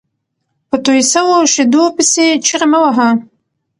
[0.69, 3.09] په توى سوو شېدو پيسي چیغي مه وهه!